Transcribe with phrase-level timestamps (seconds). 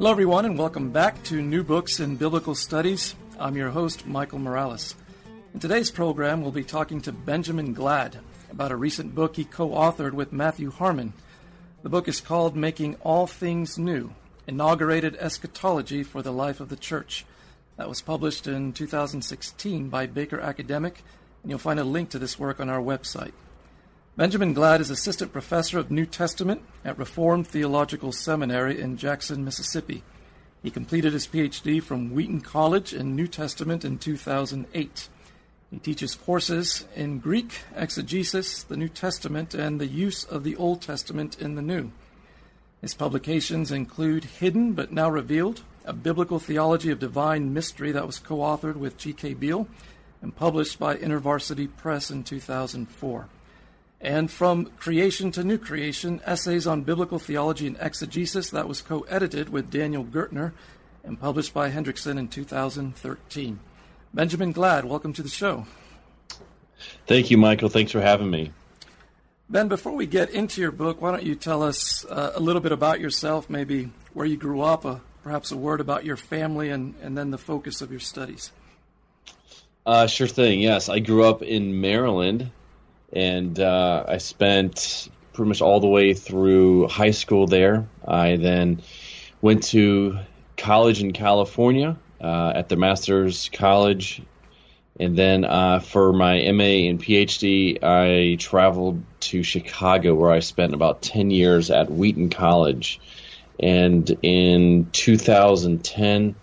[0.00, 3.14] Hello, everyone, and welcome back to New Books in Biblical Studies.
[3.38, 4.94] I'm your host, Michael Morales.
[5.52, 8.16] In today's program, we'll be talking to Benjamin Gladd
[8.50, 11.12] about a recent book he co authored with Matthew Harmon.
[11.82, 14.14] The book is called Making All Things New
[14.46, 17.26] Inaugurated Eschatology for the Life of the Church.
[17.76, 21.04] That was published in 2016 by Baker Academic,
[21.42, 23.32] and you'll find a link to this work on our website.
[24.20, 30.02] Benjamin Gladd is Assistant Professor of New Testament at Reformed Theological Seminary in Jackson, Mississippi.
[30.62, 35.08] He completed his PhD from Wheaton College in New Testament in 2008.
[35.70, 40.82] He teaches courses in Greek, exegesis, the New Testament, and the use of the Old
[40.82, 41.90] Testament in the New.
[42.82, 48.18] His publications include Hidden but Now Revealed, a biblical theology of divine mystery that was
[48.18, 49.32] co authored with G.K.
[49.32, 49.66] Beale
[50.20, 53.30] and published by InterVarsity Press in 2004
[54.00, 59.00] and From Creation to New Creation Essays on Biblical Theology and Exegesis, that was co
[59.02, 60.52] edited with Daniel Gurtner
[61.04, 63.60] and published by Hendrickson in 2013.
[64.14, 65.66] Benjamin Gladd, welcome to the show.
[67.06, 67.68] Thank you, Michael.
[67.68, 68.52] Thanks for having me.
[69.50, 72.62] Ben, before we get into your book, why don't you tell us uh, a little
[72.62, 76.70] bit about yourself, maybe where you grew up, uh, perhaps a word about your family,
[76.70, 78.52] and, and then the focus of your studies?
[79.84, 80.88] Uh, sure thing, yes.
[80.88, 82.50] I grew up in Maryland,
[83.12, 87.86] and uh, I spent pretty much all the way through high school there.
[88.06, 88.82] I then
[89.40, 90.18] went to
[90.56, 94.22] college in California uh, at the Master's College,
[94.98, 100.74] and then uh, for my MA and PhD, I traveled to Chicago, where I spent
[100.74, 103.00] about ten years at Wheaton College.
[103.58, 106.34] And in 2010,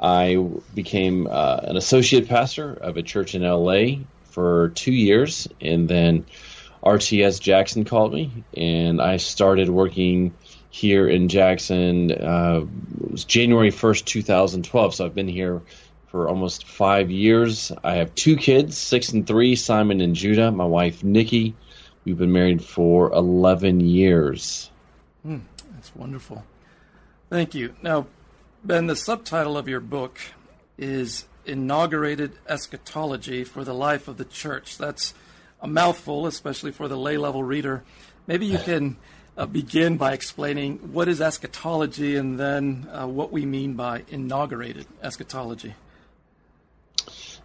[0.00, 0.36] I
[0.74, 4.04] became uh, an associate pastor of a church in LA
[4.38, 6.24] for two years, and then
[6.84, 10.32] RTS Jackson called me, and I started working
[10.70, 12.12] here in Jackson.
[12.12, 12.60] Uh,
[13.00, 15.60] it was January 1st, 2012, so I've been here
[16.06, 17.72] for almost five years.
[17.82, 20.52] I have two kids, six and three, Simon and Judah.
[20.52, 21.56] My wife, Nikki.
[22.04, 24.70] We've been married for 11 years.
[25.24, 25.38] Hmm,
[25.72, 26.44] that's wonderful.
[27.28, 27.74] Thank you.
[27.82, 28.06] Now,
[28.62, 30.20] Ben, the subtitle of your book
[30.78, 34.78] is inaugurated eschatology for the life of the church.
[34.78, 35.14] That's
[35.60, 37.82] a mouthful, especially for the lay level reader.
[38.26, 38.96] Maybe you can
[39.36, 44.86] uh, begin by explaining what is eschatology and then uh, what we mean by inaugurated
[45.02, 45.74] eschatology.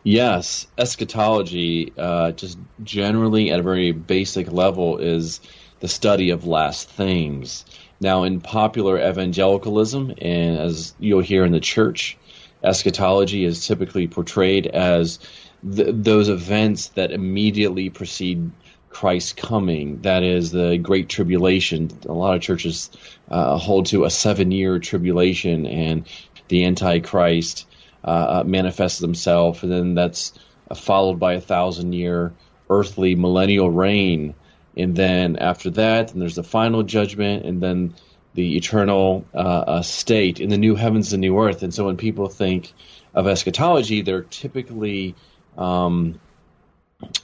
[0.03, 5.39] Yes, eschatology, uh, just generally at a very basic level, is
[5.79, 7.63] the study of last things.
[8.01, 12.17] Now, in popular evangelicalism, and as you'll hear in the church,
[12.63, 15.19] eschatology is typically portrayed as
[15.63, 18.51] th- those events that immediately precede
[18.89, 20.01] Christ's coming.
[20.01, 21.89] That is the Great Tribulation.
[22.07, 22.89] A lot of churches
[23.29, 26.07] uh, hold to a seven year tribulation and
[26.47, 27.65] the Antichrist
[28.03, 30.33] uh, uh manifests himself, and then that's
[30.75, 32.33] followed by a thousand year
[32.69, 34.35] earthly millennial reign.
[34.75, 37.93] And then after that, and there's the final judgment, and then
[38.33, 41.63] the eternal uh, uh, state in the new heavens and new earth.
[41.63, 42.73] And so when people think
[43.13, 45.15] of eschatology, they're typically
[45.57, 46.19] um,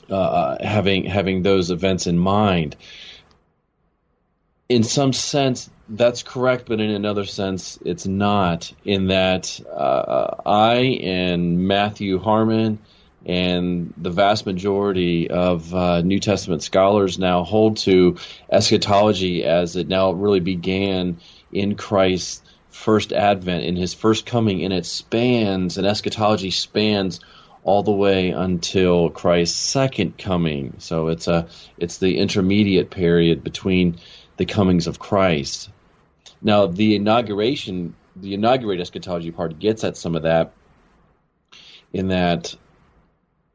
[0.10, 2.76] uh, uh, having having those events in mind.
[4.68, 8.72] In some sense, that's correct, but in another sense, it's not.
[8.86, 12.80] In that uh, I and Matthew Harmon
[13.26, 18.18] and the vast majority of uh, New Testament scholars now hold to
[18.50, 21.20] eschatology as it now really began
[21.52, 27.20] in Christ's first advent, in his first coming, and it spans, and eschatology spans
[27.64, 30.76] all the way until Christ's second coming.
[30.78, 31.48] So it's a
[31.78, 33.98] it's the intermediate period between
[34.38, 35.70] the comings of Christ.
[36.42, 40.54] Now the inauguration, the inaugurate eschatology part gets at some of that
[41.92, 42.56] in that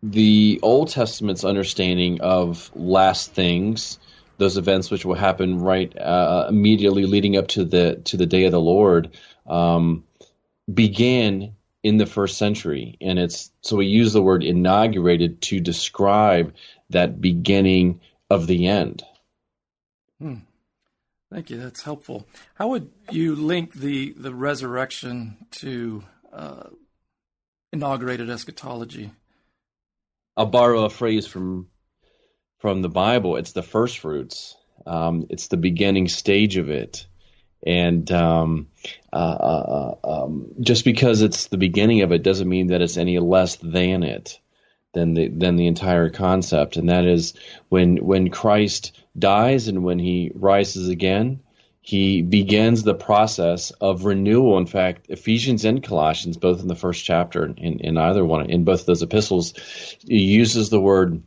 [0.05, 3.99] the Old Testament's understanding of last things,
[4.37, 8.45] those events which will happen right uh, immediately leading up to the to the day
[8.45, 9.17] of the Lord,
[9.47, 10.05] um,
[10.73, 16.55] began in the first century, and it's so we use the word inaugurated to describe
[16.91, 19.03] that beginning of the end.
[20.21, 20.35] Hmm.
[21.33, 21.59] Thank you.
[21.59, 22.27] That's helpful.
[22.57, 26.69] How would you link the the resurrection to uh,
[27.73, 29.11] inaugurated eschatology?
[30.37, 31.69] I'll borrow a phrase from
[32.59, 33.37] from the Bible.
[33.37, 34.57] It's the first fruits.
[34.87, 37.07] Um, it's the beginning stage of it,
[37.65, 38.69] and um,
[39.13, 43.19] uh, uh, um, just because it's the beginning of it doesn't mean that it's any
[43.19, 44.41] less than it
[44.93, 46.77] than the than the entire concept.
[46.77, 47.35] And that is
[47.69, 51.41] when when Christ dies and when he rises again,
[51.87, 54.57] he begins the process of renewal.
[54.57, 58.65] In fact, Ephesians and Colossians, both in the first chapter, in, in either one, in
[58.65, 59.53] both of those epistles,
[60.01, 61.23] he uses the word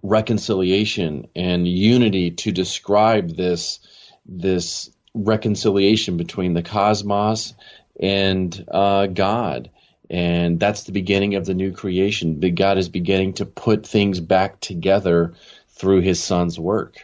[0.00, 3.80] reconciliation and unity to describe this
[4.24, 7.52] this reconciliation between the cosmos
[7.98, 9.68] and uh, God.
[10.08, 12.38] And that's the beginning of the new creation.
[12.54, 15.34] God is beginning to put things back together
[15.70, 16.98] through His Son's work.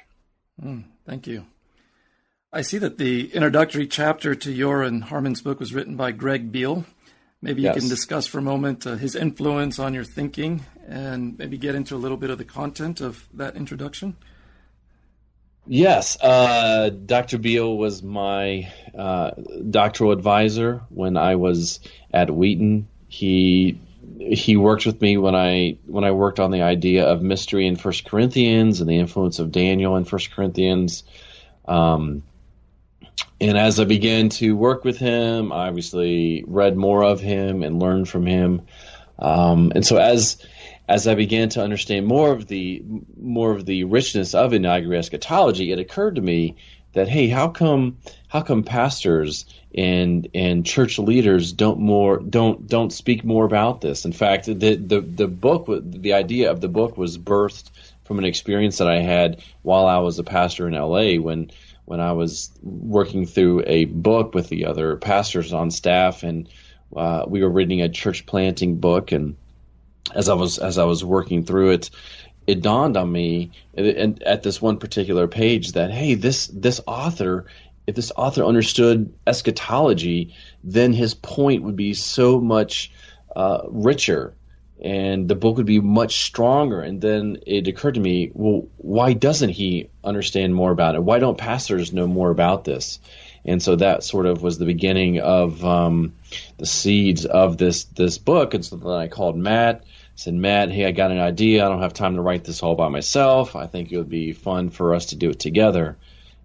[0.63, 1.45] Mm, thank you.
[2.59, 6.51] I see that the introductory chapter to your and Harmon's book was written by Greg
[6.51, 6.85] Beale.
[7.41, 7.79] Maybe you yes.
[7.79, 11.95] can discuss for a moment uh, his influence on your thinking and maybe get into
[11.95, 14.17] a little bit of the content of that introduction.
[15.69, 17.39] Yes, uh, Dr.
[17.39, 19.31] Beale was my uh,
[19.71, 21.79] doctoral advisor when I was
[22.13, 22.89] at Wheaton.
[23.07, 23.81] He
[24.19, 27.77] he worked with me when I when I worked on the idea of mystery in
[27.77, 31.05] First Corinthians and the influence of Daniel in First Corinthians.
[31.69, 32.25] Um,
[33.41, 37.81] and as I began to work with him, I obviously read more of him and
[37.81, 38.63] learned from him.
[39.19, 40.45] Um, and so as
[40.89, 42.83] as I began to understand more of the
[43.21, 46.57] more of the richness of inaugural eschatology, it occurred to me
[46.95, 47.99] that hey, how come
[48.29, 49.45] how come pastors
[49.75, 54.05] and and church leaders don't more don't don't speak more about this?
[54.05, 57.71] In fact, the the the book the idea of the book was birthed
[58.05, 61.51] from an experience that I had while I was a pastor in LA when
[61.89, 66.47] when I was working through a book with the other pastors on staff, and
[66.95, 69.11] uh, we were reading a church planting book.
[69.11, 69.37] And
[70.15, 71.91] as I was as I was working through it,
[72.47, 77.47] it dawned on me and at this one particular page that hey, this this author,
[77.87, 82.93] if this author understood eschatology, then his point would be so much
[83.35, 84.35] uh, richer
[84.81, 86.81] and the book would be much stronger.
[86.81, 91.03] And then it occurred to me, well, why doesn't he understand more about it?
[91.03, 93.01] Why don't pastors know more about this?
[93.45, 96.15] And so that sort of was the beginning of um,
[96.59, 98.55] the seeds of this this book.
[98.55, 99.85] And so then I called Matt.
[100.17, 101.65] Said Matt, hey, I got an idea.
[101.65, 103.55] I don't have time to write this all by myself.
[103.55, 105.97] I think it would be fun for us to do it together,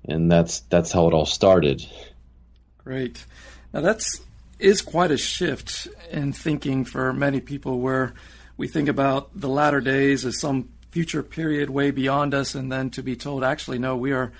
[0.05, 1.83] and that's that's how it all started.
[2.77, 3.25] Great.
[3.73, 4.21] Now that's
[4.63, 8.13] is quite a shift in thinking for many people where
[8.55, 12.89] we think about the latter days as some future period way beyond us, and then
[12.89, 14.31] to be told, actually, no, we are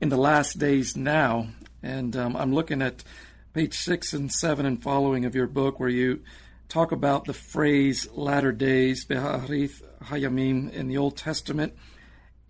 [0.00, 1.46] in the last days now.
[1.80, 3.04] And um, I'm looking at
[3.52, 6.24] page six and seven and following of your book where you
[6.68, 11.74] talk about the phrase latter days, Beharith Hayamim, in the Old Testament,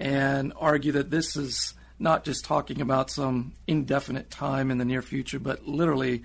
[0.00, 5.02] and argue that this is not just talking about some indefinite time in the near
[5.02, 6.22] future, but literally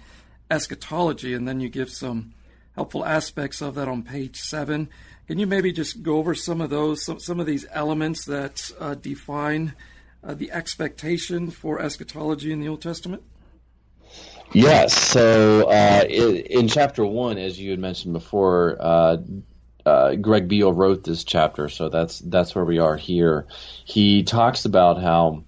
[0.53, 2.33] eschatology, and then you give some
[2.75, 4.89] helpful aspects of that on page seven.
[5.27, 8.71] Can you maybe just go over some of those, some, some of these elements that
[8.79, 9.73] uh, define
[10.23, 13.23] uh, the expectation for eschatology in the Old Testament?
[14.51, 14.93] Yes.
[14.95, 19.17] So uh, in, in, chapter one, as you had mentioned before, uh,
[19.85, 23.47] uh, Greg Beale wrote this chapter, so that's that's where we are here.
[23.83, 25.43] He talks about how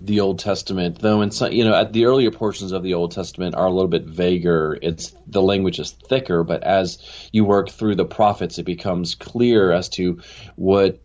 [0.00, 3.12] the Old Testament, though in some, you know, at the earlier portions of the Old
[3.12, 4.78] Testament are a little bit vaguer.
[4.82, 6.98] It's the language is thicker, but as
[7.32, 10.20] you work through the prophets, it becomes clear as to
[10.56, 11.00] what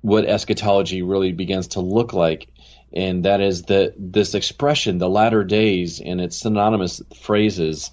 [0.00, 2.48] what eschatology really begins to look like.
[2.94, 7.90] And that is that this expression, the latter days, and its synonymous phrases,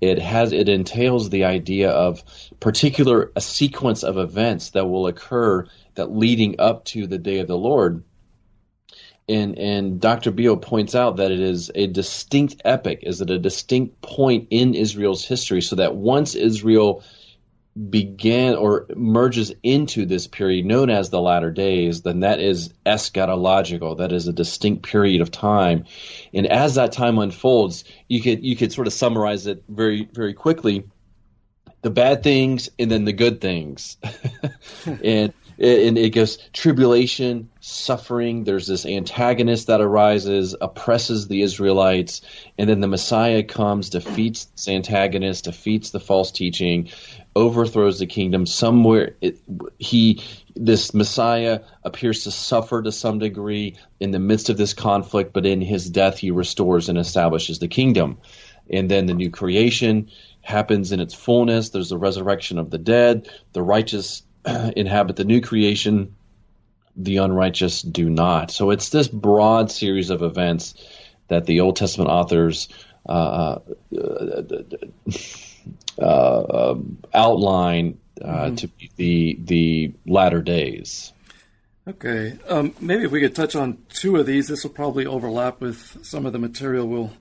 [0.00, 2.22] it has it entails the idea of
[2.60, 7.48] particular a sequence of events that will occur that leading up to the day of
[7.48, 8.04] the Lord
[9.28, 10.30] and and Dr.
[10.30, 14.74] Beale points out that it is a distinct epic, is it a distinct point in
[14.74, 17.02] Israel's history, so that once Israel
[17.90, 23.98] began or merges into this period known as the latter days, then that is eschatological.
[23.98, 25.84] That is a distinct period of time.
[26.34, 30.34] And as that time unfolds, you could you could sort of summarize it very very
[30.34, 30.84] quickly.
[31.82, 33.98] The bad things and then the good things.
[35.04, 38.44] and and it goes tribulation, suffering.
[38.44, 42.20] There's this antagonist that arises, oppresses the Israelites,
[42.56, 46.90] and then the Messiah comes, defeats this antagonist, defeats the false teaching,
[47.34, 48.46] overthrows the kingdom.
[48.46, 49.38] Somewhere it,
[49.78, 50.22] he,
[50.54, 55.46] this Messiah appears to suffer to some degree in the midst of this conflict, but
[55.46, 58.18] in his death he restores and establishes the kingdom.
[58.70, 60.10] And then the new creation
[60.40, 61.70] happens in its fullness.
[61.70, 63.28] There's the resurrection of the dead.
[63.52, 66.14] The righteous inhabit the new creation,
[66.96, 68.50] the unrighteous do not.
[68.50, 70.74] So it's this broad series of events
[71.28, 72.68] that the Old Testament authors
[73.08, 73.60] uh,
[73.96, 74.42] uh,
[75.98, 76.74] uh,
[77.14, 78.54] outline uh, mm-hmm.
[78.56, 81.12] to be the the latter days.
[81.86, 85.60] Okay, um, maybe if we could touch on two of these, this will probably overlap
[85.60, 87.12] with some of the material we'll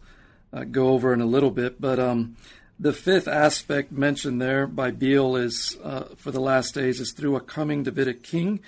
[0.51, 1.79] uh, go over in a little bit.
[1.79, 2.35] But um,
[2.79, 7.35] the fifth aspect mentioned there by Beale is uh, for the last days is through
[7.35, 8.59] a coming Davidic king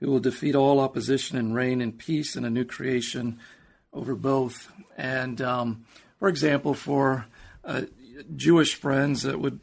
[0.00, 3.38] who will defeat all opposition and reign in peace and a new creation
[3.92, 4.70] over both.
[4.96, 5.86] And um,
[6.18, 7.26] for example, for
[7.64, 7.82] uh,
[8.36, 9.60] Jewish friends that would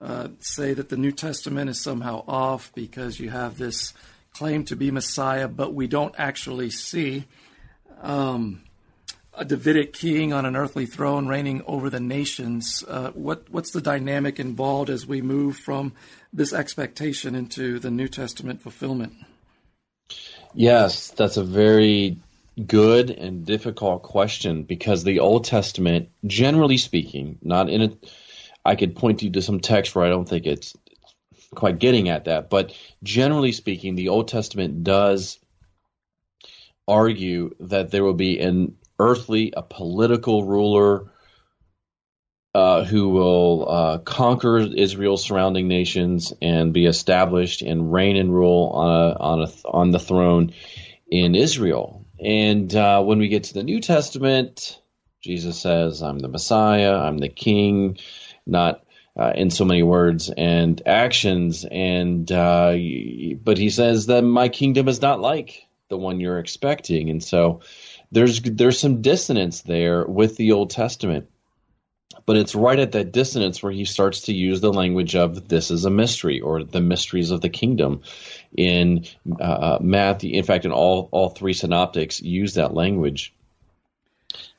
[0.00, 3.92] uh, say that the New Testament is somehow off because you have this
[4.32, 7.26] claim to be Messiah, but we don't actually see
[8.00, 8.62] um,
[9.34, 12.84] a Davidic king on an earthly throne reigning over the nations.
[12.86, 15.92] Uh, what what's the dynamic involved as we move from
[16.32, 19.14] this expectation into the New Testament fulfillment?
[20.54, 22.18] Yes, that's a very
[22.66, 27.92] good and difficult question because the Old Testament, generally speaking, not in a
[28.64, 30.76] I could point you to some text where I don't think it's
[31.54, 32.48] quite getting at that.
[32.50, 32.72] But
[33.02, 35.38] generally speaking, the Old Testament does
[36.86, 41.10] argue that there will be an earthly, a political ruler
[42.54, 48.70] uh, who will uh, conquer Israel's surrounding nations and be established and reign and rule
[48.74, 50.52] on a, on a, on the throne
[51.10, 52.04] in Israel.
[52.20, 54.80] And uh, when we get to the New Testament,
[55.22, 56.94] Jesus says, "I'm the Messiah.
[56.94, 57.98] I'm the King."
[58.46, 58.84] Not
[59.16, 61.64] uh, in so many words and actions.
[61.64, 62.76] And uh,
[63.42, 67.60] but he says that my kingdom is not like the one you're expecting, and so
[68.12, 71.28] there's there's some dissonance there with the Old Testament.
[72.26, 75.70] But it's right at that dissonance where he starts to use the language of "this
[75.70, 78.02] is a mystery" or "the mysteries of the kingdom."
[78.56, 79.06] In
[79.40, 83.34] uh, Matthew, in fact, in all all three synoptics use that language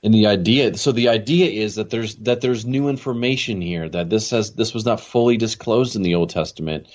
[0.04, 4.10] and the idea so the idea is that there's that there's new information here that
[4.10, 6.88] this has this was not fully disclosed in the old testament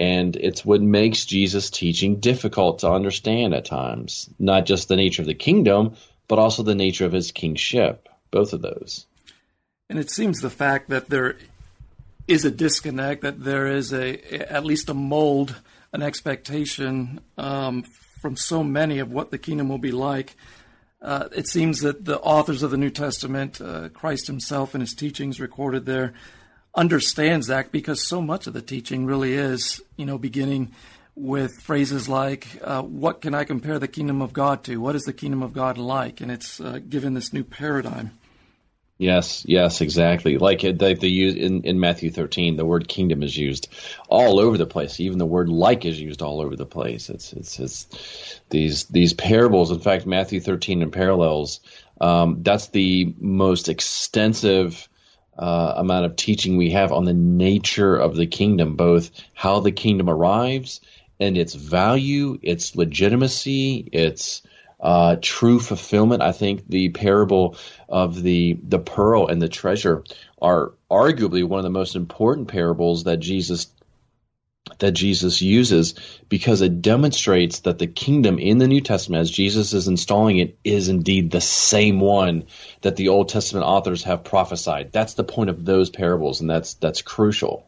[0.00, 5.22] and it's what makes jesus teaching difficult to understand at times not just the nature
[5.22, 5.94] of the kingdom
[6.26, 9.06] but also the nature of his kingship both of those.
[9.88, 11.36] And it seems the fact that there
[12.28, 14.20] is a disconnect that there is a
[14.52, 15.60] at least a mold
[15.92, 17.82] an expectation um,
[18.22, 20.36] from so many of what the kingdom will be like.
[21.02, 24.94] Uh, it seems that the authors of the New Testament, uh, Christ himself and his
[24.94, 26.12] teachings recorded there,
[26.74, 30.72] understands that because so much of the teaching really is, you know, beginning
[31.14, 34.80] with phrases like, uh, What can I compare the kingdom of God to?
[34.80, 36.20] What is the kingdom of God like?
[36.20, 38.12] And it's uh, given this new paradigm.
[39.00, 40.36] Yes, yes, exactly.
[40.36, 43.68] Like they, they use in, in Matthew 13, the word kingdom is used
[44.10, 45.00] all over the place.
[45.00, 47.08] Even the word like is used all over the place.
[47.08, 49.70] It's it's, it's these these parables.
[49.70, 51.60] In fact, Matthew 13 and parallels.
[51.98, 54.86] Um, that's the most extensive
[55.38, 59.72] uh, amount of teaching we have on the nature of the kingdom, both how the
[59.72, 60.80] kingdom arrives
[61.18, 64.42] and its value, its legitimacy, its
[64.80, 66.22] uh, true fulfillment.
[66.22, 67.56] I think the parable
[67.88, 70.04] of the the pearl and the treasure
[70.40, 73.66] are arguably one of the most important parables that Jesus
[74.78, 75.94] that Jesus uses
[76.28, 80.58] because it demonstrates that the kingdom in the New Testament, as Jesus is installing it,
[80.64, 82.44] is indeed the same one
[82.82, 84.92] that the Old Testament authors have prophesied.
[84.92, 87.66] That's the point of those parables, and that's that's crucial.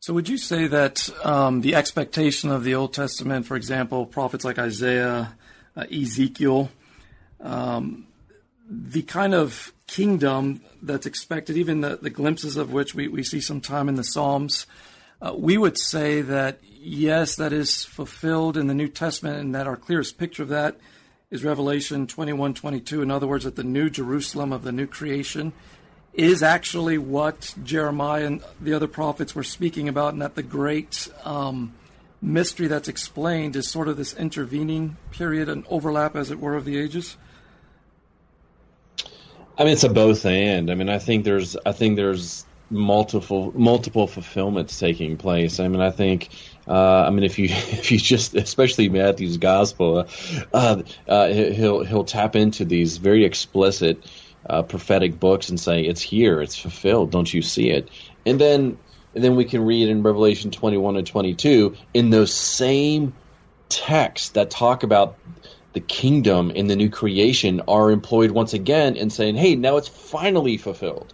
[0.00, 4.44] So, would you say that um, the expectation of the Old Testament, for example, prophets
[4.44, 5.36] like Isaiah,
[5.76, 6.70] uh, Ezekiel,
[7.40, 8.06] um,
[8.70, 13.40] the kind of kingdom that's expected, even the, the glimpses of which we, we see
[13.40, 14.66] sometime in the Psalms,
[15.22, 19.66] uh, we would say that yes, that is fulfilled in the New Testament, and that
[19.66, 20.76] our clearest picture of that
[21.30, 23.02] is Revelation 21 22.
[23.02, 25.52] In other words, that the new Jerusalem of the new creation
[26.12, 31.08] is actually what Jeremiah and the other prophets were speaking about, and that the great
[31.24, 31.74] um,
[32.20, 36.64] mystery that's explained is sort of this intervening period and overlap, as it were, of
[36.64, 37.16] the ages?
[39.56, 40.70] I mean, it's a both and.
[40.70, 45.60] I mean, I think there's, I think there's multiple multiple fulfillments taking place.
[45.60, 46.30] I mean, I think.
[46.68, 50.06] Uh, I mean, if you if you just, especially Matthew's gospel,
[50.52, 54.04] uh, uh, he'll he'll tap into these very explicit
[54.48, 57.10] uh, prophetic books and say, "It's here, it's fulfilled.
[57.10, 57.90] Don't you see it?"
[58.24, 58.78] And then
[59.14, 63.12] and then we can read in Revelation 21 and 22 in those same
[63.68, 65.16] texts that talk about
[65.72, 69.88] the kingdom and the new creation are employed once again in saying, "Hey, now it's
[69.88, 71.12] finally fulfilled."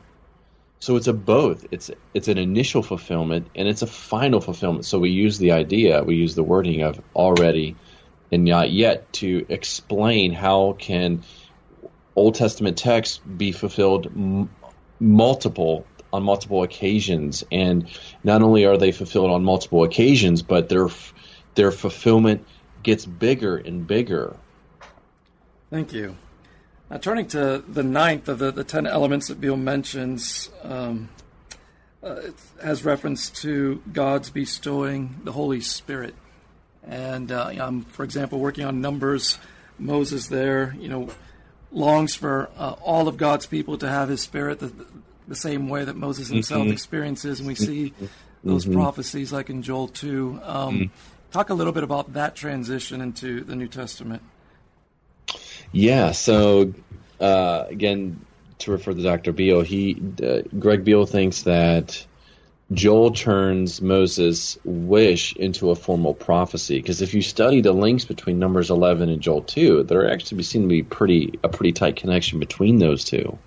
[0.78, 1.66] So it's a both.
[1.71, 4.85] It's it's an initial fulfillment and it's a final fulfillment.
[4.85, 7.76] So we use the idea, we use the wording of already
[8.30, 11.23] and not yet to explain how can
[12.14, 14.50] Old Testament texts be fulfilled m-
[14.99, 17.88] multiple on multiple occasions, and
[18.25, 20.88] not only are they fulfilled on multiple occasions, but their
[21.54, 22.47] their fulfillment
[22.83, 24.37] gets bigger and bigger.
[25.71, 26.16] Thank you.
[26.90, 31.09] Now, turning to the ninth of the, the ten elements that Beale mentions, um,
[32.02, 36.14] uh, it has reference to God's bestowing the Holy Spirit.
[36.87, 39.38] And uh, I'm, for example, working on Numbers.
[39.78, 41.09] Moses there, you know,
[41.71, 44.73] longs for uh, all of God's people to have His Spirit the,
[45.28, 46.73] the same way that Moses himself mm-hmm.
[46.73, 47.93] experiences, and we see
[48.45, 48.75] those mm-hmm.
[48.75, 50.40] prophecies like in Joel 2.
[50.43, 50.85] Um, mm-hmm.
[51.33, 54.23] Talk a little bit about that transition into the New Testament.
[55.73, 56.73] Yeah, so
[57.20, 58.25] uh, again,
[58.58, 59.32] to refer to Dr.
[59.32, 62.06] Beale, he uh, Greg Beale thinks that
[62.73, 66.78] Joel turns Moses' wish into a formal prophecy.
[66.78, 70.62] Because if you study the links between Numbers 11 and Joel 2, there actually seem
[70.62, 73.38] to be pretty a pretty tight connection between those two.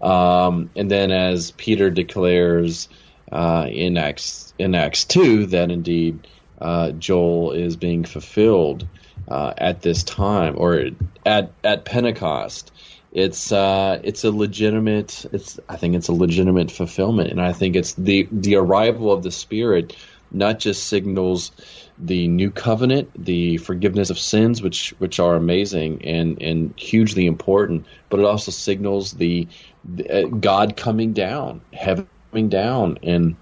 [0.00, 2.88] Um, and then as Peter declares
[3.30, 6.26] uh, in Acts in Acts 2 that indeed
[6.60, 8.86] uh, Joel is being fulfilled
[9.30, 10.90] uh, at this time or
[11.24, 12.72] at at Pentecost
[13.12, 17.74] it's uh, it's a legitimate it's I think it's a legitimate fulfillment, and I think
[17.74, 19.96] it's the the arrival of the Spirit
[20.30, 21.50] not just signals
[21.98, 27.86] the new covenant, the forgiveness of sins, which which are amazing and and hugely important,
[28.10, 29.48] but it also signals the,
[29.84, 33.34] the uh, God coming down, heaven coming down, and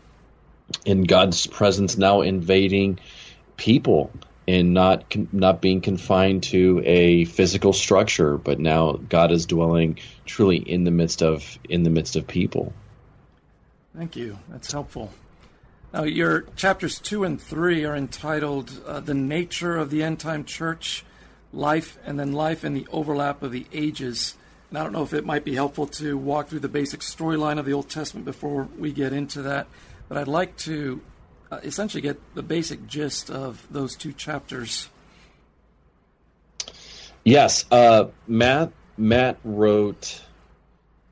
[0.86, 2.98] in God's presence now invading
[3.58, 4.10] people
[4.48, 10.56] and not not being confined to a physical structure, but now God is dwelling truly
[10.56, 12.72] in the midst of in the midst of people.
[13.94, 14.38] Thank you.
[14.48, 15.12] That's helpful.
[15.92, 20.46] Now, your chapters two and three are entitled uh, "The Nature of the End Time
[20.46, 21.04] Church,"
[21.52, 24.34] "Life," and then "Life in the Overlap of the Ages."
[24.70, 27.58] And I don't know if it might be helpful to walk through the basic storyline
[27.58, 29.66] of the Old Testament before we get into that,
[30.08, 31.02] but I'd like to
[31.50, 34.88] uh, essentially get the basic gist of those two chapters.
[37.24, 38.72] Yes, uh, Matt.
[38.96, 40.20] Matt wrote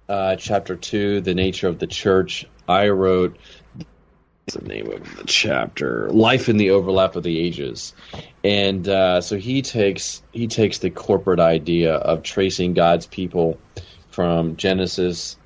[0.08, 2.46] uh, chapter two, the nature of the church.
[2.68, 3.36] I wrote
[4.46, 7.94] the name of the chapter, life in the overlap of the ages,
[8.44, 13.58] and uh, so he takes he takes the corporate idea of tracing God's people
[14.10, 15.36] from Genesis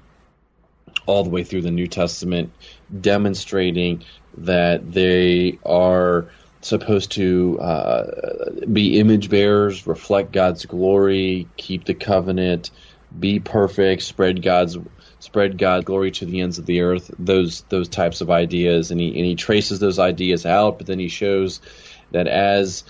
[1.06, 2.52] all the way through the New Testament,
[3.00, 4.04] demonstrating
[4.36, 6.30] that they are
[6.62, 8.06] supposed to uh,
[8.72, 12.70] be image bearers, reflect God's glory, keep the covenant,
[13.18, 14.76] be perfect, spread God's
[15.18, 17.10] spread God's glory to the ends of the earth.
[17.18, 20.98] Those those types of ideas, and he and he traces those ideas out, but then
[20.98, 21.60] he shows
[22.12, 22.84] that as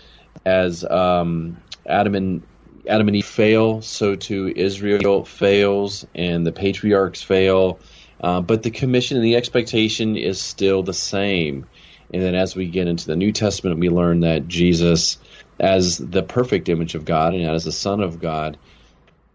[0.45, 2.47] as um, Adam and
[2.89, 7.81] Adam and Eve fail, so too Israel fails, and the patriarchs fail.
[8.21, 11.69] Uh, but the commission and the expectation is still the same.
[12.13, 15.19] And then as we get into the New Testament, we learn that Jesus,
[15.59, 18.59] as the perfect image of God and as the Son of God,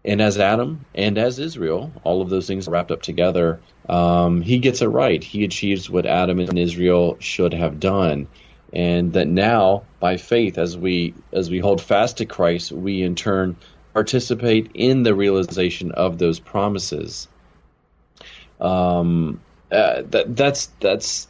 [0.04, 3.62] and as Adam and as Israel, all of those things are wrapped up together.
[3.88, 5.22] Um, he gets it right.
[5.22, 8.28] He achieves what Adam and Israel should have done,
[8.72, 13.16] and that now, by faith, as we as we hold fast to Christ, we in
[13.16, 13.58] turn
[13.94, 17.28] participate in the realization of those promises.
[18.60, 19.40] Um,
[19.70, 21.28] uh, that that's that's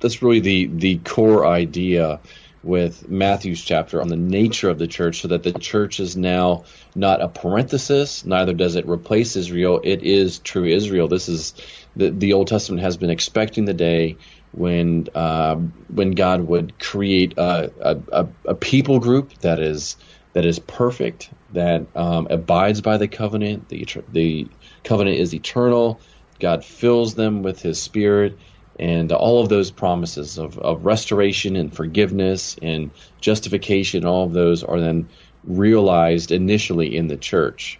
[0.00, 2.20] that's really the the core idea
[2.62, 6.64] with Matthew's chapter on the nature of the church, so that the church is now
[6.94, 9.80] not a parenthesis, neither does it replace Israel.
[9.82, 11.08] It is true Israel.
[11.08, 11.54] This is
[11.96, 14.16] the the Old Testament has been expecting the day
[14.52, 15.56] when uh,
[15.88, 19.96] when God would create a, a, a, people group that is
[20.34, 23.68] that is perfect, that um, abides by the covenant.
[23.68, 24.48] The the
[24.84, 26.00] covenant is eternal.
[26.42, 28.36] God fills them with His Spirit,
[28.78, 34.64] and all of those promises of, of restoration and forgiveness and justification, all of those
[34.64, 35.08] are then
[35.44, 37.78] realized initially in the church.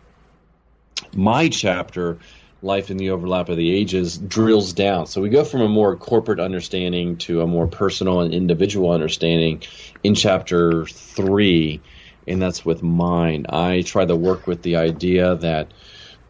[1.12, 2.18] My chapter,
[2.62, 5.06] Life in the Overlap of the Ages, drills down.
[5.06, 9.64] So we go from a more corporate understanding to a more personal and individual understanding
[10.04, 11.80] in chapter three,
[12.28, 13.46] and that's with mine.
[13.48, 15.72] I try to work with the idea that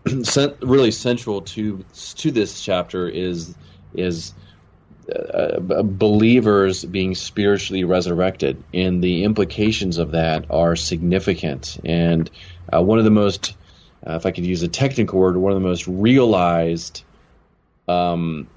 [0.62, 1.84] really central to
[2.16, 3.54] to this chapter is
[3.94, 4.34] is
[5.12, 11.78] uh, believers being spiritually resurrected, and the implications of that are significant.
[11.84, 12.30] And
[12.72, 13.56] uh, one of the most,
[14.06, 17.02] uh, if I could use a technical word, one of the most realized
[17.88, 18.48] um,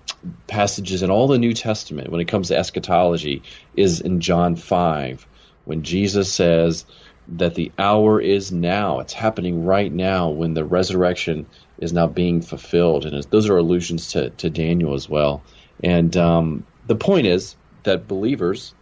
[0.47, 3.41] passages in all the New Testament when it comes to eschatology
[3.75, 5.27] is in John five,
[5.65, 6.85] when Jesus says
[7.27, 8.99] that the hour is now.
[8.99, 13.05] It's happening right now when the resurrection is now being fulfilled.
[13.05, 15.43] And those are allusions to, to Daniel as well.
[15.83, 18.73] And um, the point is that believers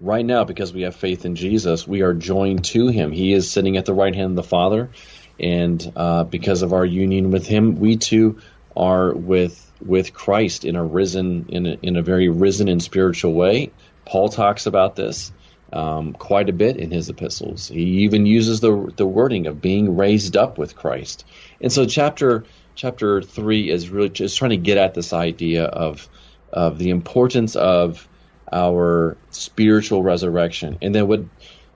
[0.00, 3.12] right now, because we have faith in Jesus, we are joined to Him.
[3.12, 4.90] He is sitting at the right hand of the Father,
[5.38, 8.40] and uh, because of our union with Him, we too
[8.76, 13.32] are with with Christ in a risen in a, in a very risen and spiritual
[13.32, 13.72] way.
[14.04, 15.32] Paul talks about this
[15.72, 17.68] um, quite a bit in his epistles.
[17.68, 21.24] He even uses the the wording of being raised up with Christ.
[21.60, 26.08] And so chapter chapter three is really just trying to get at this idea of
[26.52, 28.08] of the importance of
[28.50, 30.78] our spiritual resurrection.
[30.80, 31.24] And then what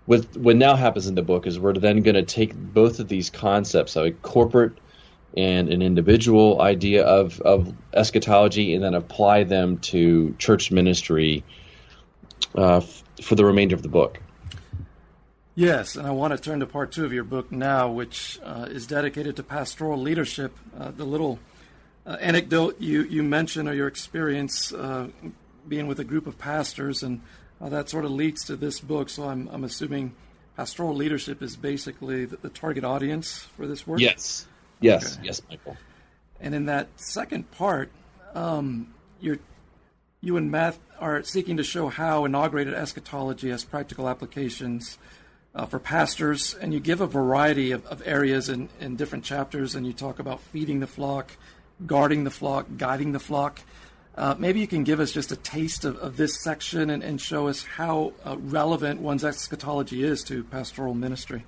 [0.06, 3.08] what what now happens in the book is we're then going to take both of
[3.08, 4.78] these concepts, a corporate
[5.36, 11.42] and an individual idea of, of eschatology, and then apply them to church ministry
[12.56, 14.18] uh, f- for the remainder of the book.
[15.54, 18.66] Yes, and I want to turn to part two of your book now, which uh,
[18.70, 20.56] is dedicated to pastoral leadership.
[20.78, 21.38] Uh, the little
[22.06, 25.08] uh, anecdote you, you mentioned or your experience uh,
[25.68, 27.20] being with a group of pastors, and
[27.60, 29.10] that sort of leads to this book.
[29.10, 30.14] So I'm, I'm assuming
[30.56, 34.00] pastoral leadership is basically the, the target audience for this work?
[34.00, 34.46] Yes.
[34.80, 35.16] Yes.
[35.16, 35.26] Okay.
[35.26, 35.76] Yes, Michael.
[36.40, 37.90] And in that second part,
[38.34, 39.38] um, you're
[40.22, 44.96] you and Matt are seeking to show how inaugurated eschatology has practical applications
[45.54, 49.74] uh, for pastors, and you give a variety of, of areas in, in different chapters,
[49.74, 51.32] and you talk about feeding the flock,
[51.84, 53.60] guarding the flock, guiding the flock.
[54.16, 57.20] Uh, maybe you can give us just a taste of, of this section and, and,
[57.20, 61.44] show us how uh, relevant one's eschatology is to pastoral ministry.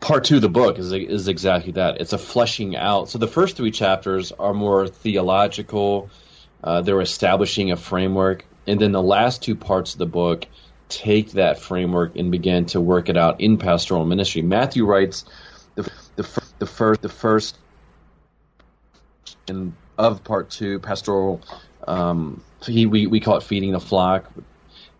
[0.00, 2.00] Part two of the book is is exactly that.
[2.00, 3.08] It's a fleshing out.
[3.08, 6.10] So the first three chapters are more theological,
[6.62, 10.46] uh, they're establishing a framework, and then the last two parts of the book
[10.88, 14.42] take that framework and begin to work it out in pastoral ministry.
[14.42, 15.24] Matthew writes
[15.74, 17.56] the the, the first the first
[19.48, 21.40] in, of part two pastoral.
[21.86, 24.30] Um, he we, we call it feeding the flock,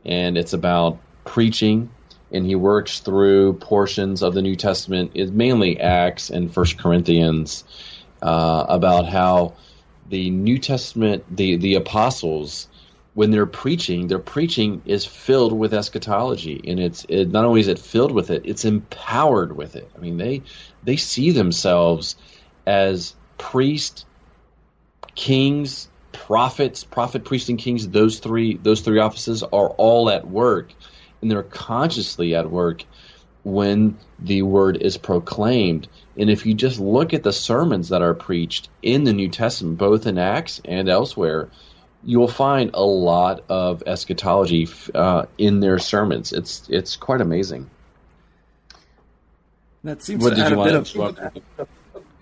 [0.04, 1.90] and it's about preaching.
[2.34, 7.62] And he works through portions of the New Testament, it's mainly Acts and First Corinthians,
[8.22, 9.52] uh, about how
[10.12, 12.68] the New Testament, the the apostles,
[13.14, 17.68] when they're preaching, their preaching is filled with eschatology, and it's it, not only is
[17.68, 19.90] it filled with it, it's empowered with it.
[19.96, 20.42] I mean, they
[20.84, 22.16] they see themselves
[22.66, 24.04] as priests,
[25.14, 27.88] kings, prophets, prophet, priest, and kings.
[27.88, 30.74] Those three those three offices are all at work,
[31.22, 32.84] and they're consciously at work
[33.44, 35.88] when the word is proclaimed.
[36.16, 39.78] And if you just look at the sermons that are preached in the New Testament,
[39.78, 41.48] both in Acts and elsewhere,
[42.04, 46.32] you will find a lot of eschatology uh, in their sermons.
[46.32, 47.70] It's it's quite amazing.
[49.84, 51.68] That seems what to add a bit of.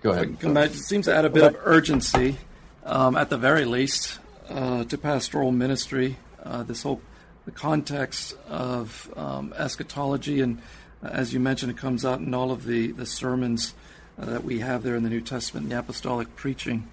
[0.03, 0.39] Go ahead.
[0.55, 0.71] Back.
[0.71, 2.37] It seems to add a bit of urgency,
[2.85, 6.17] um, at the very least, uh, to pastoral ministry.
[6.43, 7.03] Uh, this whole
[7.45, 10.61] the context of um, eschatology and
[11.03, 13.75] as you mentioned, it comes out in all of the, the sermons
[14.21, 16.91] uh, that we have there in the New Testament, the apostolic preaching.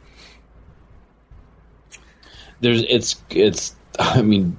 [2.59, 4.57] There's, it's, it's, I mean,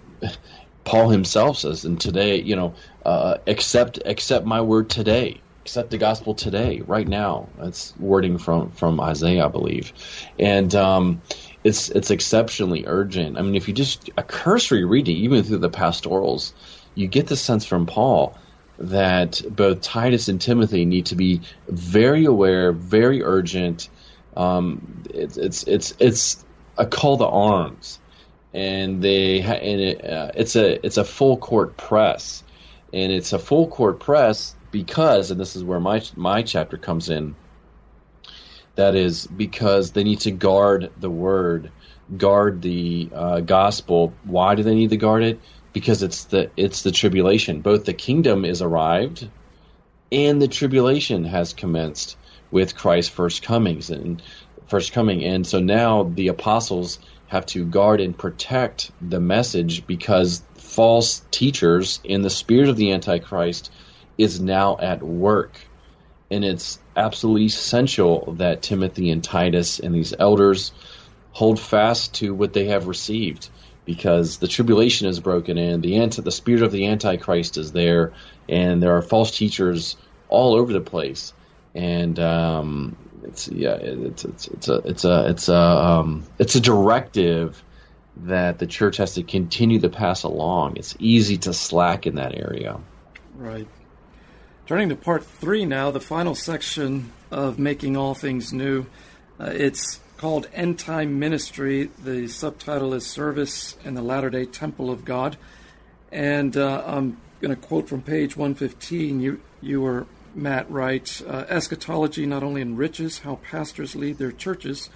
[0.84, 5.98] Paul himself says, and today, you know, uh, accept, accept my word today, accept the
[5.98, 7.48] gospel today, right now.
[7.58, 9.92] That's wording from, from Isaiah, I believe.
[10.38, 11.22] And, um,
[11.64, 13.36] it's, it's exceptionally urgent.
[13.36, 16.54] I mean, if you just, a cursory reading, even through the pastorals,
[16.94, 18.38] you get the sense from Paul
[18.78, 23.88] that both Titus and Timothy need to be very aware, very urgent.
[24.36, 26.44] Um, it's it's it's it's
[26.76, 27.98] a call to arms,
[28.54, 32.44] and they and it, uh, it's a it's a full court press,
[32.92, 37.08] and it's a full court press because, and this is where my my chapter comes
[37.08, 37.34] in.
[38.76, 41.72] That is because they need to guard the word,
[42.16, 44.12] guard the uh, gospel.
[44.22, 45.40] Why do they need to guard it?
[45.72, 47.60] Because it's the it's the tribulation.
[47.60, 49.28] Both the kingdom is arrived
[50.10, 52.16] and the tribulation has commenced
[52.50, 54.22] with Christ's first comings and
[54.68, 55.24] first coming.
[55.24, 62.00] And so now the apostles have to guard and protect the message because false teachers
[62.04, 63.70] in the spirit of the antichrist
[64.16, 65.60] is now at work.
[66.30, 70.72] And it's absolutely essential that Timothy and Titus and these elders
[71.32, 73.48] hold fast to what they have received
[73.88, 78.12] because the tribulation is broken in, the anti, the spirit of the antichrist is there,
[78.46, 79.96] and there are false teachers
[80.28, 81.32] all over the place,
[81.74, 86.60] and um, it's yeah, it's it's it's a it's a it's a um, it's a
[86.60, 87.64] directive
[88.24, 90.76] that the church has to continue to pass along.
[90.76, 92.78] It's easy to slack in that area.
[93.36, 93.68] Right.
[94.66, 98.84] Turning to part three now, the final section of making all things new.
[99.40, 101.90] Uh, it's called End Time Ministry.
[102.02, 105.36] The subtitle is Service in the Latter day Temple of God.
[106.10, 109.20] And uh, I'm going to quote from page 115.
[109.20, 111.22] You, you were, Matt, right.
[111.24, 114.90] Uh, eschatology not only enriches how pastors lead their churches,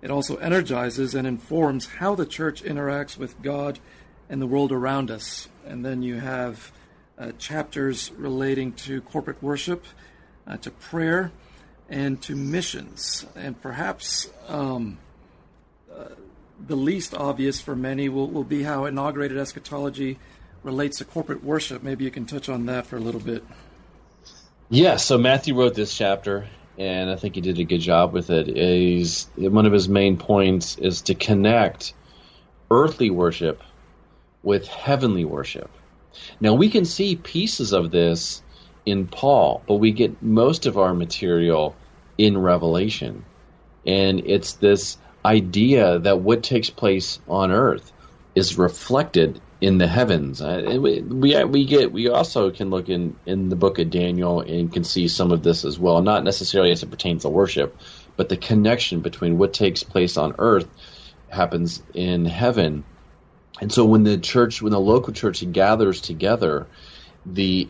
[0.00, 3.78] it also energizes and informs how the church interacts with God
[4.30, 5.50] and the world around us.
[5.66, 6.72] And then you have
[7.18, 9.84] uh, chapters relating to corporate worship,
[10.46, 11.30] uh, to prayer,
[11.92, 13.26] and to missions.
[13.36, 14.98] And perhaps um,
[15.94, 16.06] uh,
[16.66, 20.18] the least obvious for many will, will be how inaugurated eschatology
[20.62, 21.82] relates to corporate worship.
[21.82, 23.44] Maybe you can touch on that for a little bit.
[24.70, 28.30] Yeah, so Matthew wrote this chapter, and I think he did a good job with
[28.30, 28.48] it.
[28.48, 31.92] Is one of his main points is to connect
[32.70, 33.62] earthly worship
[34.42, 35.70] with heavenly worship.
[36.40, 38.42] Now we can see pieces of this
[38.86, 41.76] in Paul, but we get most of our material
[42.22, 43.24] in Revelation.
[43.84, 47.92] And it's this idea that what takes place on earth
[48.36, 50.40] is reflected in the heavens.
[50.40, 54.72] Uh, we, we, get we also can look in in the book of Daniel and
[54.72, 56.00] can see some of this as well.
[56.00, 57.76] Not necessarily as it pertains to worship,
[58.16, 60.68] but the connection between what takes place on earth
[61.28, 62.84] happens in heaven.
[63.60, 66.68] And so when the church, when the local church gathers together,
[67.26, 67.68] the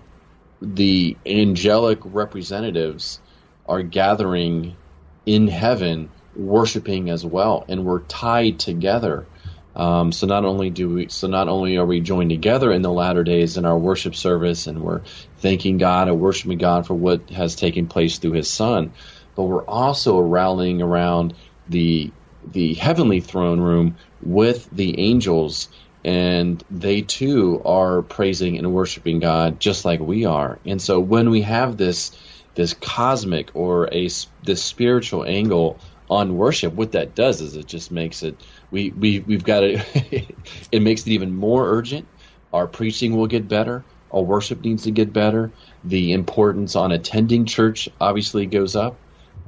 [0.60, 3.18] the angelic representatives
[3.66, 4.78] are gathering
[5.26, 9.30] in heaven, worshiping as well, and we're tied together.
[9.74, 12.92] Um, so not only do we, so not only are we joined together in the
[12.92, 15.02] latter days in our worship service, and we're
[15.38, 18.94] thanking God and worshiping God for what has taken place through His Son,
[19.36, 21.34] but we're also rallying around
[21.68, 25.68] the the heavenly throne room with the angels
[26.04, 30.60] and they too are praising and worshiping God just like we are.
[30.66, 32.10] And so when we have this
[32.54, 34.08] this cosmic or a
[34.44, 35.78] this spiritual angle
[36.10, 38.38] on worship, what that does is it just makes it
[38.70, 40.34] we we we've got it.
[40.72, 42.06] it makes it even more urgent.
[42.52, 43.84] Our preaching will get better.
[44.12, 45.50] Our worship needs to get better.
[45.84, 48.98] The importance on attending church obviously goes up.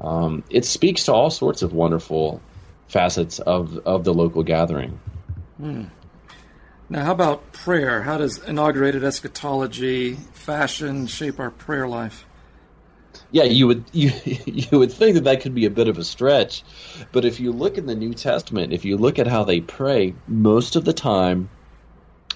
[0.01, 2.41] Um, it speaks to all sorts of wonderful
[2.89, 4.99] facets of of the local gathering.
[5.59, 5.85] Hmm.
[6.89, 8.03] Now, how about prayer?
[8.03, 12.27] How does inaugurated eschatology fashion shape our prayer life?
[13.35, 14.13] Yeah, you would you
[14.47, 16.65] you would think that that could be a bit of a stretch,
[17.13, 20.17] but if you look in the New Testament, if you look at how they pray,
[20.29, 21.53] most of the time,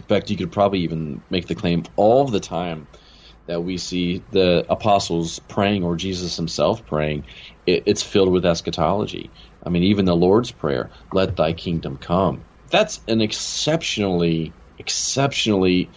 [0.01, 2.89] in fact, you could probably even make the claim all the time
[3.49, 7.27] that we see the apostles praying or Jesus himself praying,
[7.67, 9.35] it, it's filled with eschatology.
[9.65, 15.93] I mean, even the Lord's Prayer, "Let Thy kingdom come." that's an exceptionally, exceptionally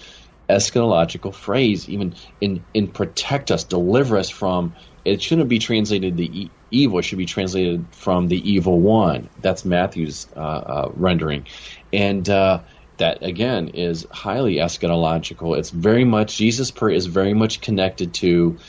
[0.50, 1.90] eschatological phrase.
[1.90, 4.76] Even in in protect us, deliver us from.
[5.06, 7.00] It shouldn't be translated the e- evil.
[7.00, 9.30] It should be translated from the evil one.
[9.38, 11.48] That's Matthew's uh, uh, rendering,
[11.94, 12.64] and uh,
[12.98, 15.58] that again is highly eschatological.
[15.58, 18.60] It's very much Jesus' prayer is very much connected to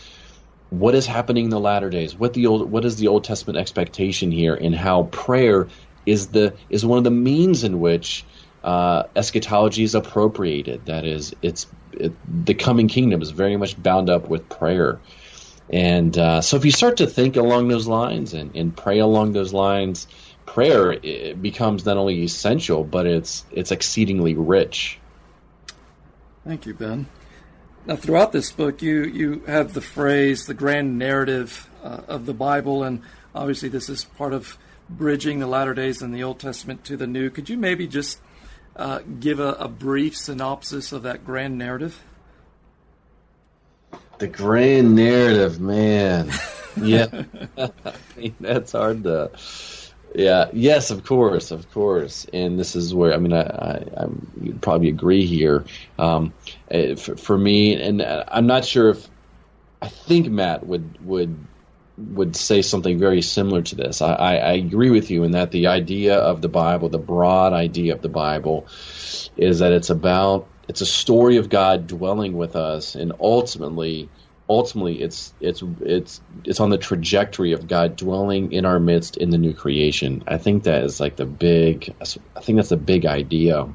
[0.71, 2.17] what is happening in the latter days.
[2.17, 5.69] What the old what is the Old Testament expectation here, and how prayer
[6.07, 8.27] is the is one of the means in which
[8.65, 10.87] uh, eschatology is appropriated.
[10.87, 15.03] That is, it's it, the coming kingdom is very much bound up with prayer.
[15.73, 19.33] And uh, so, if you start to think along those lines and, and pray along
[19.33, 20.07] those lines,
[20.45, 20.99] prayer
[21.35, 24.99] becomes not only essential, but it's it's exceedingly rich.
[26.45, 27.07] Thank you, Ben.
[27.87, 32.35] Now, throughout this book, you you have the phrase "the grand narrative uh, of the
[32.35, 33.01] Bible," and
[33.35, 34.59] obviously, this is part of
[34.91, 37.31] bridging the latter days in the Old Testament to the New.
[37.31, 38.21] Could you maybe just
[38.77, 42.03] uh, give a, a, brief synopsis of that grand narrative?
[44.19, 46.31] The grand narrative, man.
[46.75, 47.25] Yeah,
[47.59, 47.71] I
[48.17, 49.31] mean, that's hard to.
[50.15, 50.49] Yeah.
[50.55, 52.27] Yes, of course, of course.
[52.33, 54.07] And this is where I mean, I, I, I
[54.41, 55.65] you'd probably agree here.
[55.99, 56.33] Um,
[56.71, 59.07] eh, for, for me, and I'm not sure if
[59.81, 61.37] I think Matt would would
[61.99, 64.01] would say something very similar to this.
[64.01, 67.53] I, I, I, agree with you in that the idea of the Bible, the broad
[67.53, 68.67] idea of the Bible,
[69.37, 74.13] is that it's about it's a story of God dwelling with us, and ultimately,
[74.49, 79.31] ultimately, it's it's it's it's on the trajectory of God dwelling in our midst in
[79.31, 80.25] the new creation.
[80.27, 81.95] I think that is like the big.
[82.01, 83.75] I think that's the big idea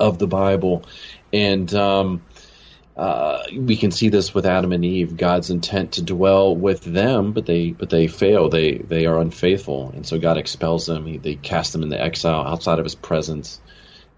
[0.00, 0.86] of the Bible,
[1.32, 1.72] and.
[1.74, 2.26] Um,
[2.96, 5.16] uh, we can see this with Adam and Eve.
[5.16, 8.50] God's intent to dwell with them, but they but they fail.
[8.50, 11.06] They they are unfaithful, and so God expels them.
[11.06, 13.60] He, they cast them into exile outside of His presence.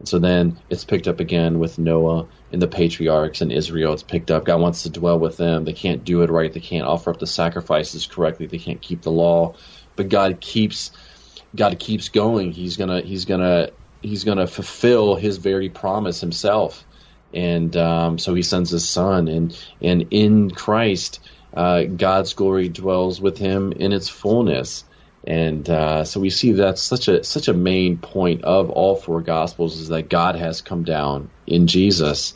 [0.00, 3.94] And so then it's picked up again with Noah and the patriarchs and Israel.
[3.94, 4.44] It's picked up.
[4.46, 5.64] God wants to dwell with them.
[5.64, 6.52] They can't do it right.
[6.52, 8.46] They can't offer up the sacrifices correctly.
[8.46, 9.54] They can't keep the law.
[9.96, 10.92] But God keeps
[11.56, 12.52] God keeps going.
[12.52, 13.70] He's gonna He's gonna
[14.02, 16.87] He's gonna fulfill His very promise Himself
[17.35, 21.20] and um, so He sends His Son, and and in Christ,
[21.56, 24.85] uh, God's glory dwells with Him in its fullness.
[25.26, 29.22] And uh, so we see that's such a such a main point of all four
[29.22, 32.34] Gospels is that God has come down in Jesus,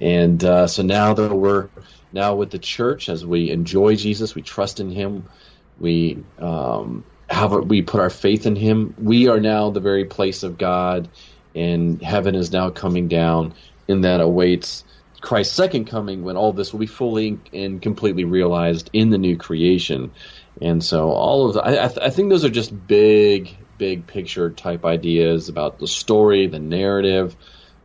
[0.00, 1.70] and uh, so now that we're
[2.10, 5.28] now with the church, as we enjoy Jesus, we trust in Him,
[5.76, 8.94] we um, have we put our faith in Him.
[8.98, 11.10] We are now the very place of God,
[11.54, 13.54] and heaven is now coming down,
[13.88, 14.82] and that awaits
[15.22, 19.36] Christ's second coming when all this will be fully and completely realized in the new
[19.36, 20.12] creation.
[20.60, 24.06] And so all of the, I, I, th- I think those are just big, big
[24.06, 27.36] picture type ideas about the story, the narrative.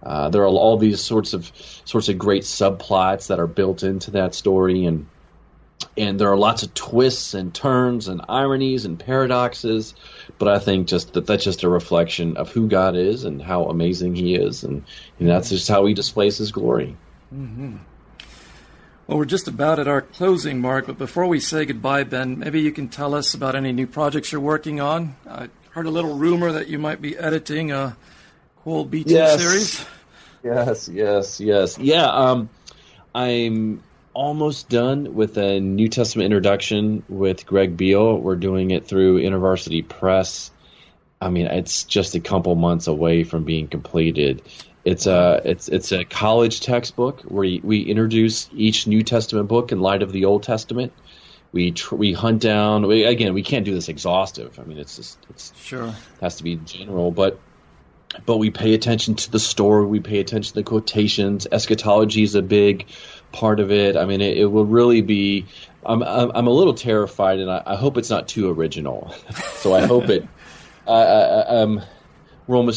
[0.03, 1.51] Uh, there are all these sorts of
[1.85, 5.07] sorts of great subplots that are built into that story, and
[5.97, 9.95] and there are lots of twists and turns and ironies and paradoxes.
[10.37, 13.65] But I think just that that's just a reflection of who God is and how
[13.65, 14.83] amazing He is, and,
[15.19, 16.95] and that's just how He displays His glory.
[17.33, 17.77] Mm-hmm.
[19.07, 22.59] Well, we're just about at our closing mark, but before we say goodbye, Ben, maybe
[22.59, 25.15] you can tell us about any new projects you're working on.
[25.25, 27.95] I heard a little rumor that you might be editing a
[28.57, 29.41] Quoll B2 yes.
[29.41, 29.85] series.
[30.43, 31.77] Yes, yes, yes.
[31.77, 32.49] Yeah, um,
[33.15, 33.81] I'm
[34.13, 38.19] almost done with a New Testament introduction with Greg Beale.
[38.19, 40.51] We're doing it through InterVarsity Press.
[41.21, 44.41] I mean, it's just a couple months away from being completed.
[44.87, 49.81] It's a it's it's a college textbook where we introduce each New Testament book in
[49.81, 50.93] light of the Old Testament.
[51.51, 53.33] We tr- we hunt down we, again.
[53.33, 54.57] We can't do this exhaustive.
[54.57, 57.37] I mean, it's just it's sure it has to be general, but
[58.25, 59.85] but we pay attention to the story.
[59.85, 61.47] We pay attention to the quotations.
[61.51, 62.87] Eschatology is a big
[63.33, 63.97] part of it.
[63.97, 65.47] I mean, it, it will really be.
[65.85, 69.13] I'm I'm a little terrified, and I, I hope it's not too original.
[69.55, 70.25] so I hope it.
[70.87, 71.81] I, I, um,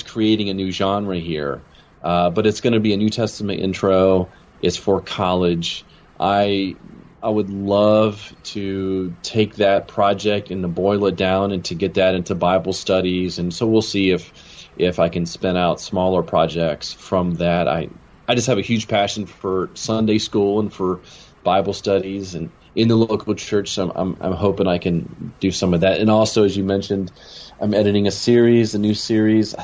[0.05, 1.63] creating a new genre here
[2.03, 4.33] uh, but it's going to be a New Testament intro.
[4.61, 5.87] It's for college.
[6.19, 6.79] I
[7.23, 11.95] I would love to take that project and to boil it down and to get
[11.95, 13.39] that into Bible studies.
[13.39, 14.33] And so we'll see if
[14.77, 17.69] if I can spin out smaller projects from that.
[17.69, 17.91] I
[18.29, 21.03] I just have a huge passion for Sunday school and for
[21.43, 23.71] Bible studies and in the local church.
[23.71, 26.01] So I'm, I'm, I'm hoping I can do some of that.
[26.01, 27.13] And also, as you mentioned,
[27.59, 29.55] I'm editing a series, a new series.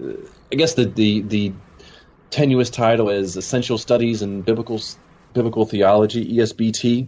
[0.00, 1.56] I guess the the the
[2.34, 4.80] tenuous title is Essential Studies in Biblical
[5.34, 7.06] Biblical Theology (ESBT).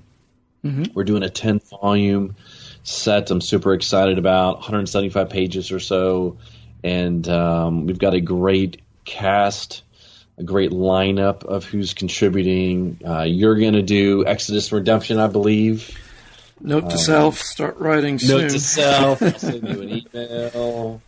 [0.65, 0.85] Mm-hmm.
[0.95, 2.37] We're doing a 10 volume
[2.85, 3.33] set.
[3.33, 6.37] I'm super excited about 175 pages or so,
[6.85, 9.83] and um, we've got a great cast,
[10.39, 13.01] a great lineup of who's contributing.
[13.05, 15.99] Uh, you're going to do Exodus Redemption, I believe.
[16.61, 18.43] Note to um, self: start writing soon.
[18.43, 21.03] Note to self: I'll send you an email.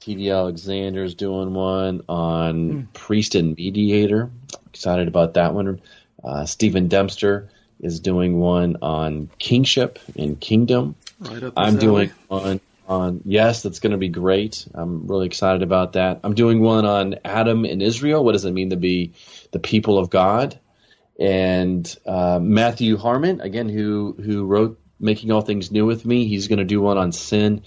[0.00, 2.92] TD Alexander's doing one on mm.
[2.94, 4.30] Priest and Mediator.
[4.68, 5.80] Excited about that one.
[6.24, 10.94] Uh, Stephen Dempster is doing one on Kingship and Kingdom.
[11.20, 14.66] Right I'm doing one on yes, that's going to be great.
[14.74, 16.20] I'm really excited about that.
[16.24, 18.24] I'm doing one on Adam and Israel.
[18.24, 19.12] What does it mean to be
[19.52, 20.58] the people of God?
[21.18, 26.48] And uh, Matthew Harmon, again, who who wrote Making All Things New with me, he's
[26.48, 27.62] going to do one on sin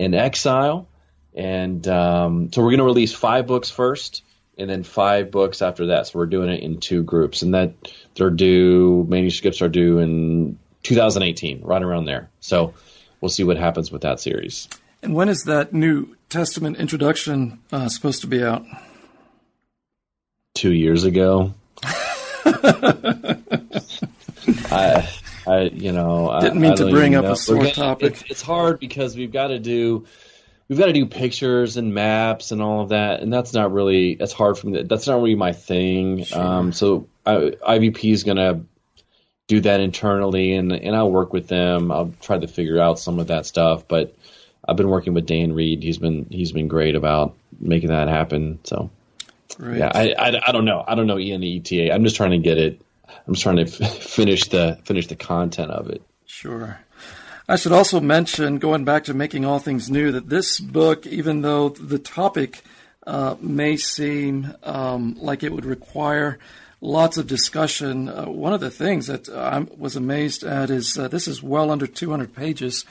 [0.00, 0.88] and exile.
[1.36, 4.22] And um, so we're going to release five books first,
[4.56, 6.06] and then five books after that.
[6.06, 7.74] So we're doing it in two groups, and that
[8.14, 12.30] they're due manuscripts are due in 2018, right around there.
[12.40, 12.72] So
[13.20, 14.68] we'll see what happens with that series.
[15.02, 18.64] And when is that New Testament introduction uh, supposed to be out?
[20.54, 21.52] Two years ago.
[24.70, 25.08] I,
[25.46, 27.32] I, you know, I didn't mean I, to bring up know.
[27.32, 28.12] a sore gonna, topic.
[28.14, 30.06] It's, it's hard because we've got to do
[30.68, 34.14] we've got to do pictures and maps and all of that, and that's not really
[34.14, 34.82] that's hard for me.
[34.82, 36.24] That's not really my thing.
[36.24, 36.40] Sure.
[36.40, 38.64] Um, so I, IVP is gonna
[39.46, 41.90] do that internally, and and I'll work with them.
[41.90, 44.14] I'll try to figure out some of that stuff, but
[44.66, 45.82] I've been working with Dan Reid.
[45.82, 48.58] He's been he's been great about making that happen.
[48.64, 48.90] So
[49.58, 49.78] right.
[49.78, 50.84] yeah, I, I, I don't know.
[50.86, 51.92] I don't know ENETA.
[51.92, 52.80] I'm just trying to get it.
[53.26, 56.02] I'm just trying to f- finish the finish the content of it.
[56.26, 56.78] Sure.
[57.48, 61.42] I should also mention, going back to making all things new, that this book, even
[61.42, 62.62] though the topic
[63.06, 66.40] uh, may seem um, like it would require
[66.80, 71.06] lots of discussion, uh, one of the things that I was amazed at is uh,
[71.06, 72.84] this is well under 200 pages.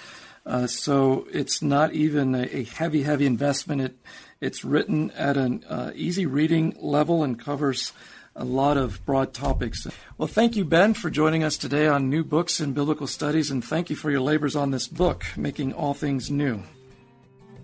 [0.46, 3.82] Uh, so it's not even a, a, heavy, heavy investment.
[3.82, 3.98] It
[4.40, 7.92] it's written at an uh, easy reading level and covers
[8.36, 9.88] a lot of broad topics.
[10.18, 13.64] Well, thank you, Ben, for joining us today on New Books in Biblical Studies, and
[13.64, 16.62] thank you for your labors on this book, Making All Things New.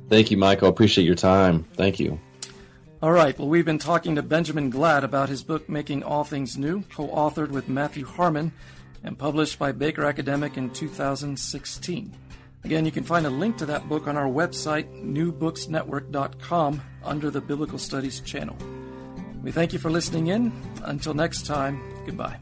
[0.07, 0.69] Thank you, Michael.
[0.69, 1.65] Appreciate your time.
[1.73, 2.19] Thank you.
[3.01, 6.57] All right, well, we've been talking to Benjamin Gladd about his book, Making All Things
[6.57, 8.51] New, co authored with Matthew Harmon
[9.03, 12.13] and published by Baker Academic in 2016.
[12.63, 17.41] Again, you can find a link to that book on our website, newbooksnetwork.com, under the
[17.41, 18.55] Biblical Studies channel.
[19.43, 20.51] We thank you for listening in.
[20.83, 22.37] Until next time, goodbye.